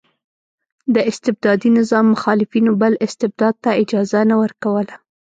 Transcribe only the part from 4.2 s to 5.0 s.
نه ورکوله.